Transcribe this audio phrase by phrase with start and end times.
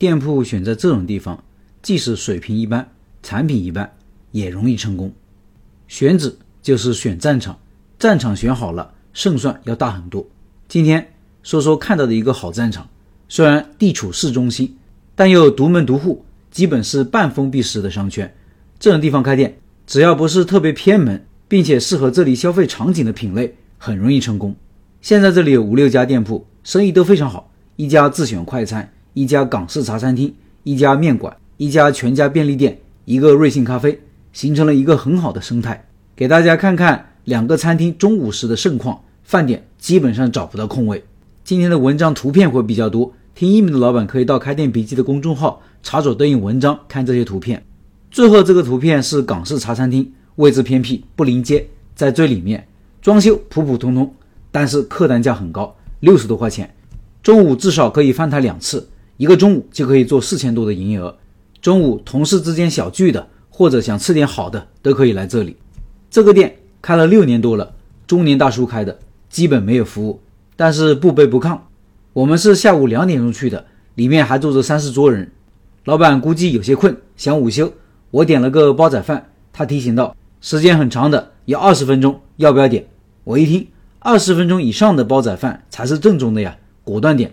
[0.00, 1.44] 店铺选在这种地方，
[1.82, 2.88] 即使水平一般，
[3.22, 3.92] 产品一般，
[4.30, 5.12] 也容易成功。
[5.88, 7.58] 选址就是选战场，
[7.98, 10.26] 战场选好了，胜算要大很多。
[10.68, 11.06] 今天
[11.42, 12.88] 说说看到的一个好战场，
[13.28, 14.74] 虽然地处市中心，
[15.14, 18.34] 但又独门独户，基本是半封闭式的商圈。
[18.78, 24.56] 这种地方开店，只要不是特别偏门，并且适合这里消费场景的品类，很容易成功。
[25.02, 28.90] 现在这里有五六家店铺，生意都非常好，一家自选快餐。
[29.12, 30.32] 一家港式茶餐厅，
[30.62, 33.98] 一家面馆，一家全家便利店，一个瑞幸咖啡，
[34.32, 35.84] 形成了一个很好的生态。
[36.14, 41.02] 给大家看看两个餐厅中午时的盛况，饭点基本上找不到空位。
[41.42, 47.60] 今天的文章图片会比较多，听音频的老板可以到开店笔记的公众号查找对应文章看这些图片。
[48.12, 52.64] 最后这个图片是港式茶餐厅，位置偏僻，不临街，在最里面，
[53.02, 54.14] 装修普普通通，
[54.52, 56.72] 但是客单价很高，六十多块钱，
[57.22, 58.86] 中午至少可以翻台两次。
[59.20, 61.14] 一个中午就可以做四千多的营业额，
[61.60, 65.54] 中午同事之间小聚的，或者想吃点好的，都可以来这里。
[66.10, 67.74] 这个店开了六年多了，
[68.06, 70.18] 中年大叔开的，基本没有服务，
[70.56, 71.58] 但是不卑不亢。
[72.14, 75.30] 我们是下午两点钟去的，里面还坐着三四桌人。
[75.84, 77.70] 老板估计有些困，想午休。
[78.10, 82.86] 我点了个煲仔饭，他提醒道：“时间很长的，要二十分钟，要不要点？”
[83.24, 87.30] 我一听，二十分钟以上的煲仔饭才是正宗的呀，果断点。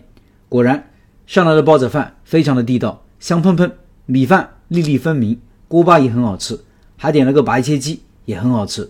[0.49, 0.83] 果然。
[1.27, 3.69] 上来的煲仔饭非常的地道，香喷喷，
[4.05, 6.57] 米饭粒粒分明，锅巴也很好吃，
[6.95, 8.89] 还点了个白切鸡，也很好吃。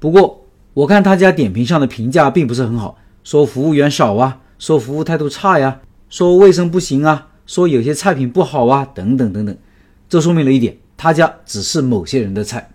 [0.00, 9.56] 不过我看他家点评上的评价并不是很好，说服务员少啊，说服务态度差呀，说卫生不行啊，说有些菜品不好啊，等等等等。
[10.08, 12.70] 这说明了一点，他家只是某些人的菜。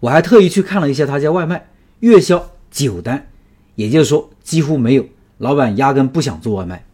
[0.00, 1.66] 我还特意去看了一下他家外卖，
[2.00, 3.26] 月销九单，
[3.74, 5.06] 也就是说几乎没有，
[5.38, 6.84] 老板压根不想做外卖。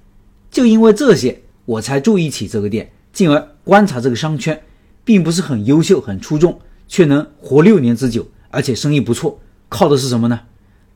[0.51, 4.61] 就因为这些，我才注意起这个店，进而观察这个商圈，
[5.05, 10.41] 并不是很优秀、很出众，却能活六年之久，而且生意不错，靠的是什么呢？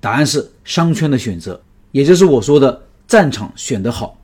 [0.00, 1.60] 答案是商圈的选择，
[1.92, 4.20] 也就是我说的战场选得好。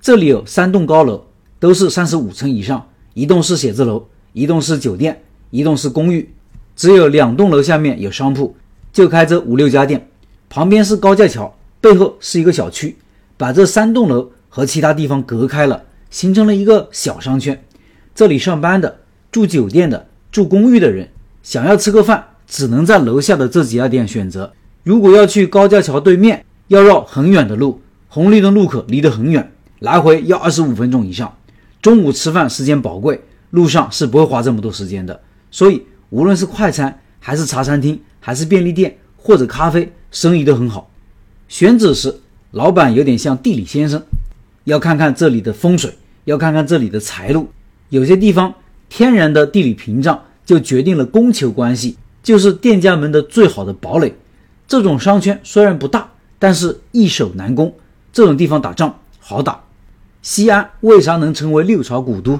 [0.00, 1.22] 这里有三栋高楼，
[1.60, 6.32] 都是三十五层以上，一栋是写字楼，一栋是酒店，一栋是公寓，
[6.74, 8.56] 只有两栋楼下面有商铺，
[8.90, 10.08] 就开这五六家店，
[10.48, 12.96] 旁边是高架桥，背后是一个小区，
[13.36, 14.30] 把这三栋楼。
[14.54, 17.64] 和其他地方隔开了，形成了一个小商圈。
[18.14, 18.98] 这里上班的、
[19.30, 21.08] 住酒店的、住公寓的人，
[21.42, 24.52] 想要吃个饭，只能在楼下的这几家店选择。
[24.82, 31.34] 如果要去高架桥对面，要绕很远的路，红绿灯路口离得很远，来回要二十五分钟以上。
[31.80, 33.18] 中午吃饭时间宝贵，
[33.52, 35.18] 路上是不会花这么多时间的。
[35.50, 40.90] 所以，无论是快餐，还是茶餐厅，还是便利店或者咖啡，生意都很好。
[41.48, 42.14] 选址时，
[42.50, 44.02] 老板有点像地理先生。
[44.64, 45.92] 要看看这里的风水，
[46.24, 47.48] 要看看这里的财路。
[47.88, 48.54] 有些地方
[48.88, 54.14] 天然的地理屏障就决定了供求关系，就是店家们的最好的堡垒。
[54.66, 56.08] 这种商圈虽然不大，
[56.38, 57.74] 但是易守难攻。
[58.12, 59.60] 这种地方打仗好打。
[60.22, 62.38] 西安为啥能成为六朝古都？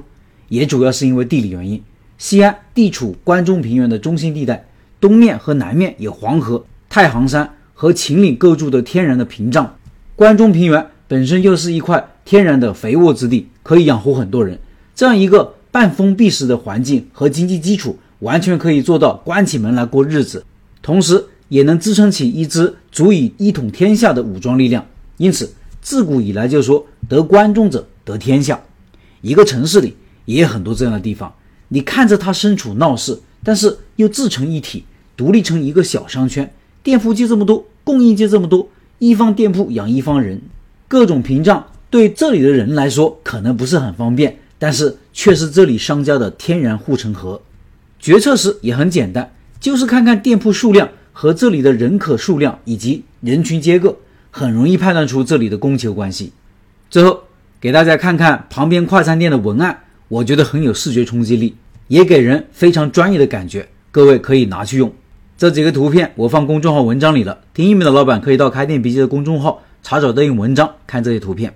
[0.49, 1.83] 也主要是因为地理原因。
[2.19, 4.67] 西安地处关中平原的中心地带，
[5.01, 9.77] 东面和南面有黄河、太行山和秦岭构筑的天然的屏障。
[10.15, 12.09] 关中平原本身又是一块。
[12.25, 14.59] 天然的肥沃之地可以养活很多人，
[14.95, 20.45] 这样一个半封闭式的环境和经济基础，完全可以做到关起门来过日子，
[20.81, 24.87] 同时也能支撑起一支足以一统天下的武装力量。
[25.17, 28.61] 因此，自古以来就说得关中者得天下。
[29.21, 31.33] 一个城市里也有很多这样的地方，
[31.69, 34.85] 你看着它身处闹市，但是又自成一体，
[35.17, 36.53] 独立成一个小商圈，
[36.83, 38.69] 店铺就这么多，供应就这么多，
[38.99, 40.41] 一方店铺养一方人，
[40.89, 41.67] 各种屏障。
[41.93, 47.39] 对这里的人来说可能不是很方便，但是却是这里商家的天然护城河。
[48.01, 49.31] 决策时也很简单，
[49.61, 53.99] 就是看看店铺数量和这里的人口数量以及人群结构，
[54.31, 56.33] 很容易判断出这里的供求关系。
[56.89, 57.25] 最后
[57.61, 61.55] 给大家看看旁边快餐店的文案，我觉得很有视觉冲击力，
[61.89, 64.91] 也给人非常专业的感觉，各位可以拿去用。
[65.37, 71.53] 这几个图片我放公众号文章里了，听音频的老板可以到开店笔记的公众号查找对应文章看这些图片。